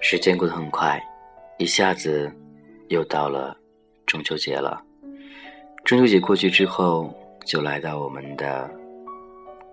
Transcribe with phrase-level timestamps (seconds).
[0.00, 1.00] 时间过得很快，
[1.58, 2.30] 一下子
[2.88, 3.56] 又到了
[4.04, 4.82] 中秋节了。
[5.84, 7.14] 中秋节过去之后，
[7.46, 8.70] 就来到我们的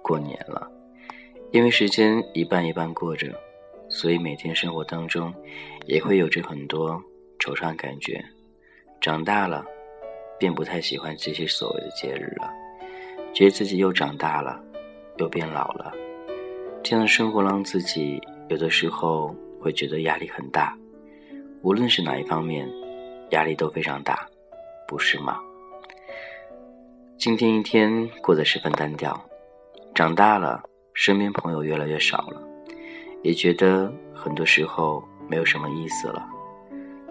[0.02, 0.70] 过年了。
[1.52, 3.28] 因为时间一半一半过着，
[3.90, 5.34] 所以每天生活当中
[5.88, 6.92] 也会有着很多
[7.40, 8.24] 惆怅感觉。
[9.02, 9.66] 长大了，
[10.40, 12.52] 便不太喜欢这些所谓的节日了，
[13.34, 14.60] 觉得自己又长大了，
[15.18, 15.94] 又变老了。
[16.82, 19.36] 这样的生活让自己有的时候。
[19.62, 20.74] 会觉得压力很大，
[21.64, 22.66] 无论是哪一方面，
[23.32, 24.26] 压力都非常大，
[24.88, 25.38] 不是吗？
[27.18, 29.22] 今天一天过得十分单调，
[29.94, 30.64] 长大了，
[30.94, 32.42] 身边朋友越来越少了，
[33.22, 36.26] 也觉得很多时候没有什么意思了。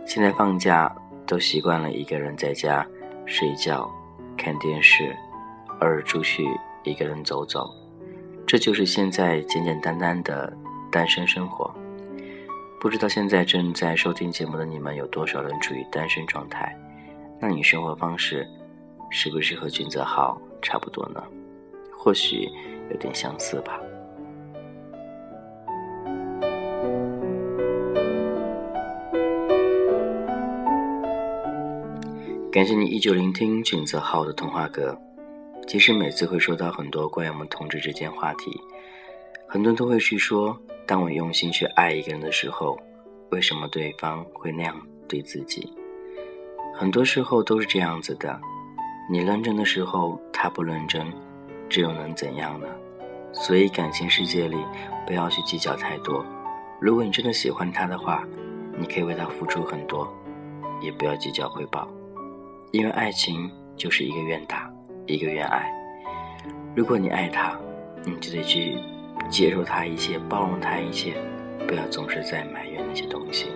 [0.07, 0.91] 现在放假
[1.27, 2.83] 都习惯了一个人在家
[3.29, 3.89] 睡觉、
[4.39, 5.15] 看电视，
[5.81, 6.49] 偶尔出去
[6.83, 7.71] 一个人走走，
[8.47, 10.51] 这就是现在简简单单的
[10.91, 11.73] 单身生活。
[12.81, 16.75] 不知道现在正在收听节目的你们有多少人处于单身状态？
[17.39, 18.49] 那你生活方式
[19.11, 21.23] 是不是和君泽浩差不多呢？
[21.93, 22.49] 或许
[22.91, 23.79] 有点相似吧。
[32.59, 34.99] 感谢你依旧聆听君泽浩的童话歌。
[35.69, 38.51] 其实每次会说到很多关于我们同志之间话题，
[39.47, 40.59] 很多人都会去说。
[40.85, 42.77] 当我用心去爱一个人的时候，
[43.31, 45.73] 为什么对方会那样对自己？
[46.75, 48.41] 很多时候都是这样子的。
[49.09, 51.07] 你认真的时候，他不认真，
[51.69, 52.67] 这又能怎样呢？
[53.33, 54.57] 所以感情世界里，
[55.07, 56.27] 不要去计较太多。
[56.81, 58.27] 如果你真的喜欢他的话，
[58.77, 60.13] 你可以为他付出很多，
[60.81, 61.89] 也不要计较回报，
[62.73, 64.71] 因为爱情就是一个愿打，
[65.07, 65.71] 一个愿挨。
[66.75, 67.59] 如果你爱他，
[68.05, 68.79] 你就得去。
[69.29, 71.15] 接受他一切，包容他一切，
[71.67, 73.49] 不要总是在埋怨那些东西，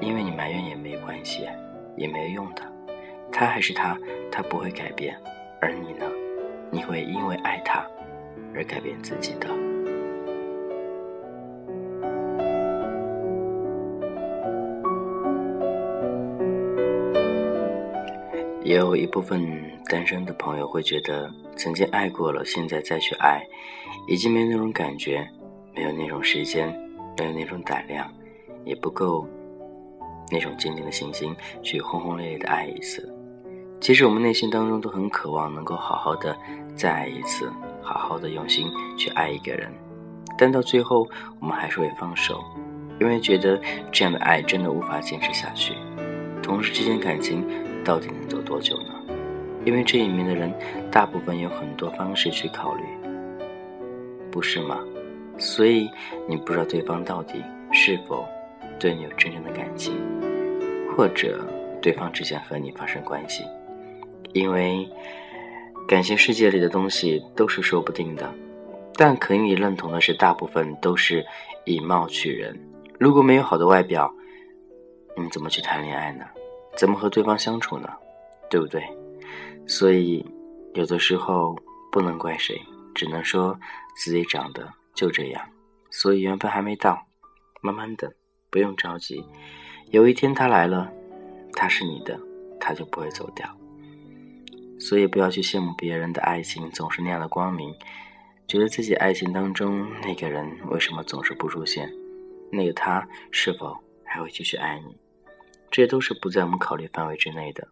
[0.00, 1.46] 因为你埋怨也没关系，
[1.94, 2.62] 也没用的。
[3.30, 3.96] 他还是他，
[4.32, 5.14] 他不会改变，
[5.60, 6.04] 而你呢？
[6.72, 7.86] 你会因为爱他
[8.54, 9.67] 而改变自己的。
[18.68, 19.50] 也有一部分
[19.86, 23.42] 单身的朋友会觉得，曾经爱过了，现在再去爱。
[24.06, 25.26] 已经没有那种感觉，
[25.74, 26.68] 没有那种时间，
[27.16, 28.06] 没有那种胆量，
[28.66, 29.26] 也不够
[30.30, 33.10] 那种坚定的信心去轰轰烈烈的爱一次。
[33.80, 36.36] 其实我们内心当中都很渴望能够好好的
[36.76, 37.50] 再爱一次，
[37.80, 39.72] 好好的用心去爱一个人，
[40.36, 41.08] 但到最后
[41.40, 42.44] 我们还是会放手，
[43.00, 43.58] 因为觉得
[43.90, 45.72] 这样的爱真的无法坚持下去。
[46.42, 47.46] 同事之间感情
[47.88, 48.92] 到底能走多久呢？
[49.64, 50.52] 因为这里面的人
[50.90, 52.82] 大部分有很多方式去考虑。
[54.30, 54.78] 不是吗？
[55.38, 55.88] 所以
[56.28, 58.28] 你不知道对方到底是否
[58.78, 59.96] 对你有真正的感情，
[60.94, 61.42] 或者
[61.80, 63.42] 对方只想和你发生关系。
[64.34, 64.86] 因为
[65.88, 68.30] 感情世界里的东西都是说不定的。
[68.96, 71.24] 但可以认同的是，大部分都是
[71.64, 72.54] 以貌取人。
[72.98, 74.12] 如果没有好的外表，
[75.16, 76.26] 你们怎么去谈恋爱呢？
[76.78, 77.92] 怎么和对方相处呢？
[78.48, 78.82] 对不对？
[79.66, 80.24] 所以
[80.72, 81.54] 有的时候
[81.92, 82.58] 不能怪谁。
[82.94, 83.56] 只能说
[83.94, 85.48] 自己长得就这样，
[85.88, 87.06] 所以缘分还没到，
[87.60, 88.12] 慢慢等，
[88.50, 89.24] 不用着急。
[89.90, 90.90] 有一天他来了，
[91.52, 92.18] 他是你的，
[92.58, 93.48] 他就不会走掉。
[94.80, 97.72] 所以不要去羡慕别人的爱情总是那样的光明，
[98.48, 101.88] 觉得自己爱情当中那个人为什么总是不出现，
[102.50, 104.96] 那个他是否还会继续爱你，
[105.70, 107.68] 这都是不在我们考虑范围之内的。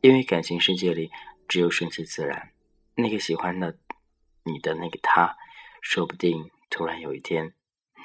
[0.00, 1.10] 因为感情世界里
[1.48, 2.50] 只有顺其自然，
[2.94, 3.76] 那个喜欢的。
[4.48, 5.36] 你的那个他，
[5.82, 7.52] 说不定突然有一天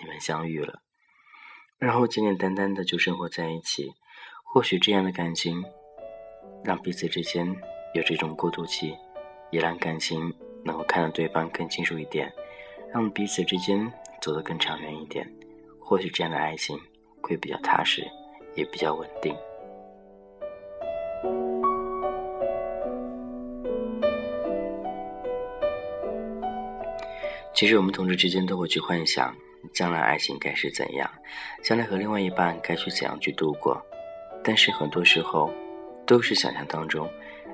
[0.02, 0.81] 你们相遇了，
[1.78, 3.94] 然后简简单单的就生活在一起。
[4.44, 5.63] 或许这样的感情，
[6.63, 7.56] 让彼此之间
[7.94, 8.97] 有这种过渡期，
[9.52, 10.34] 也让感情
[10.66, 12.34] 能够看到对方更清楚一点，
[12.91, 15.32] 让彼此之间走得更长远一点。
[15.79, 16.76] 或许这样的爱情
[17.22, 18.03] 会比较踏实，
[18.55, 19.35] 也比较稳定。
[27.53, 29.35] 其实我们同志之间都会去幻想，
[29.73, 31.07] 将来爱情该是怎样，
[31.61, 33.79] 将来和另外一半该去怎样去度过。
[34.43, 35.51] 但是很多时候，
[36.07, 37.07] 都是想象当中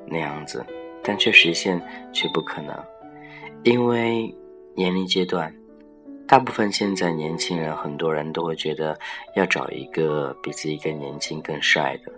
[0.06, 0.66] 那样子，
[1.04, 1.82] 但却实现
[2.14, 2.74] 却不可能。
[3.64, 4.34] 因为
[4.76, 5.54] 年龄阶段，
[6.28, 9.00] 大部分现在年轻人，很多人都会觉得
[9.36, 12.12] 要找一个比自己更年轻、更帅的。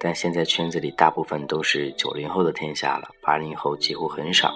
[0.00, 4.52] 但现在圈子里大部分都是九零后的天下了，八零后几乎很少。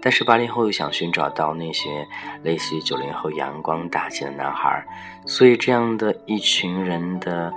[0.00, 2.06] 但是八零后又想寻找到那些
[2.44, 4.86] 类似于九零后阳光大气的男孩，
[5.26, 7.52] 所以这样的一群人的，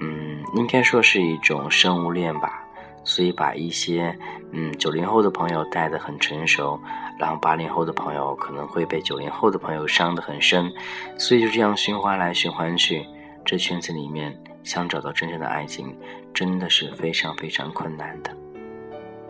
[0.00, 2.64] 嗯，应该说是一种生物链吧。
[3.04, 4.16] 所以把一些
[4.52, 6.80] 嗯九零后的朋友带得很成熟，
[7.18, 10.72] 然后八零后的朋友可能会被九零后的朋友伤得很深，
[11.18, 13.06] 所以就这样循环来循环去，
[13.44, 14.36] 这圈子里面。
[14.62, 15.96] 想找到真正的爱情，
[16.34, 18.30] 真的是非常非常困难的。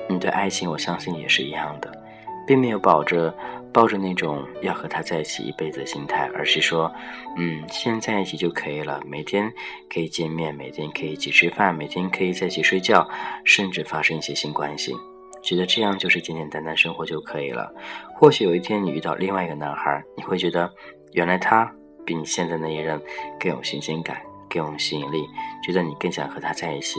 [0.09, 2.00] 你对爱情，我相信也是一样的，
[2.47, 3.35] 并没有抱着
[3.73, 6.93] 抱着那种要和他在一起一辈子的心态，而是说，
[7.37, 9.53] 嗯，现在一起就可以了，每天
[9.89, 13.09] 可以见面，每天可以一起吃饭，每天可以在一起睡觉，
[13.45, 14.95] 甚至发生一些性关系，
[15.43, 17.73] 觉得这样就是简简单单生活就可以了。
[18.15, 20.71] 或许有一天你遇到另外一个男孩，你会觉得，
[21.13, 21.71] 原来他
[22.05, 23.01] 比你现在那一任
[23.39, 24.21] 更有新鲜感。
[24.53, 25.25] 更有吸引力，
[25.63, 26.99] 觉得你更想和他在一起，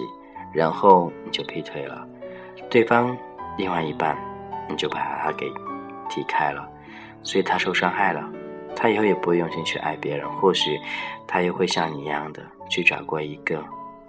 [0.54, 2.08] 然后你就劈腿了。
[2.70, 3.14] 对方
[3.58, 4.18] 另外一半，
[4.72, 5.52] 你就把他给
[6.10, 6.68] 踢开了，
[7.24, 8.24] 所以他受伤害了。
[8.76, 10.80] 他以后也不会用心去爱别人，或许
[11.28, 13.62] 他也会像你一样的去找过一个，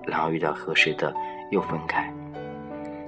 [0.06, 1.12] 然后遇到合适的
[1.50, 2.10] 又分开。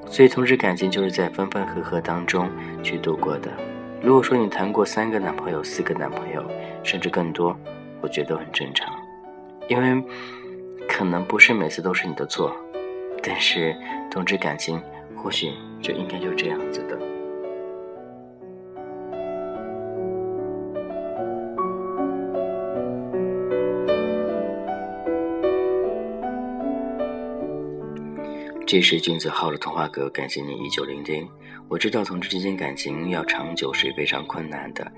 [0.06, 2.50] 所以，同志感情就是在分分合合当中
[2.82, 3.50] 去度过的。
[4.02, 6.44] 如果说你谈过三个男朋友、四个男朋友，
[6.82, 7.56] 甚至更多，
[8.02, 8.94] 我觉得很正常。
[9.66, 10.04] 因为
[10.86, 12.54] 可能不是每次都是你的错，
[13.22, 13.74] 但是
[14.10, 14.78] 同志感情
[15.16, 16.98] 或许就应该就这样子的。
[28.66, 31.28] 这是君子号的童话阁，感谢你依旧聆听。
[31.68, 34.90] 我知道同志之间感情要长久是非常困难的，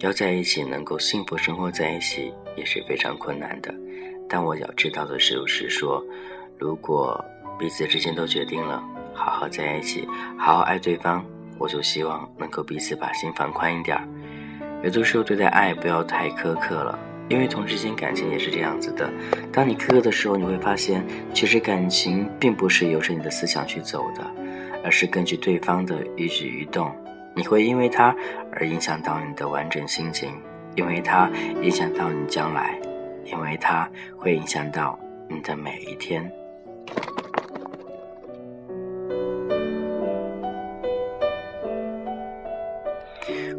[0.00, 3.74] 要在一起能够幸福生活在一起也是非常困难的。
[4.28, 6.04] 但我要知道的是，是说，
[6.58, 7.22] 如果
[7.58, 8.82] 彼此之间都决定了
[9.14, 10.06] 好好在一起，
[10.38, 11.24] 好好爱对方，
[11.58, 14.06] 我就希望能够彼此把心放宽一点儿。
[14.82, 16.98] 有的时候对待爱不要太苛刻了，
[17.28, 19.12] 因为同之间感情也是这样子的。
[19.52, 24.24] 当你苛刻的时候，你会发现，其实感情并不是由着你的思想去走的，
[24.84, 26.94] 而是根据对方的一举一动。
[27.34, 28.14] 你会因为他
[28.52, 30.32] 而影响到你的完整心情，
[30.76, 31.30] 因为他
[31.62, 32.78] 影响到你将来。
[33.26, 35.00] 因为他会影响到
[35.30, 36.30] 你的每一天。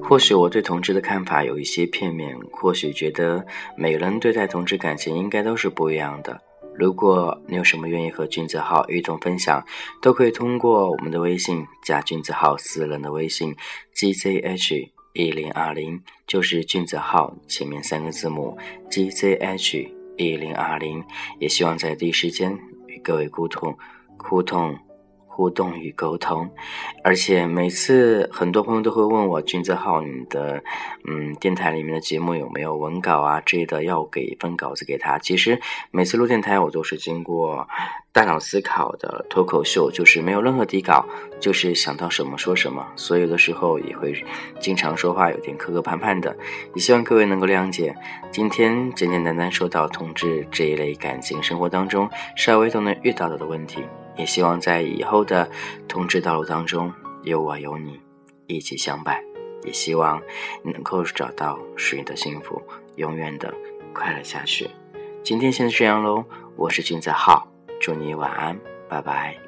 [0.02, 3.46] 或许我对同志的看法有一些片面，或许觉得
[3.76, 6.40] 每个人对待同志感情应该都是不一样的。
[6.76, 9.66] 如果你有什么愿意和君子号一同分享，
[10.02, 13.56] 都可以通过我们的微信加君子号私人的微信
[13.96, 14.90] gzh。
[15.18, 18.58] 一零二零就是君子号前面三个字母
[18.90, 21.02] G Z H 一零二零，
[21.40, 22.52] 也希望在第一时间
[22.88, 23.74] 与各位沟通、
[24.18, 24.78] 互动。
[25.36, 26.50] 互动与沟通，
[27.04, 30.64] 而且每次很多朋友都会问我君子号你的
[31.06, 35.20] 嗯电台里面的节目有没有文稿啊之类的，要给一份稿子给他。
[35.20, 35.60] 其实
[35.92, 37.68] 每次录电台我都是经过
[38.14, 41.06] 大脑思考的脱口秀，就是没有任何底稿，
[41.42, 44.16] 就是想到什么说什么，所以有的时候也会
[44.62, 46.34] 经常说话有点磕磕绊绊的，
[46.74, 47.94] 也希望各位能够谅解。
[48.32, 53.84] 今天简简单单说到同志这一类感情生活当中稍微都能遇到的问题。
[54.18, 55.50] 也希望在以后的
[55.88, 58.00] 通志道路当中，有我有你
[58.48, 59.22] 一起相伴。
[59.64, 60.22] 也希望
[60.62, 62.62] 你能够找到属于你的幸福，
[62.98, 63.52] 永远的
[63.94, 64.70] 快乐下去。
[65.24, 66.24] 今天先这样喽，
[66.56, 67.48] 我是君子浩，
[67.82, 69.45] 祝你晚安，拜拜。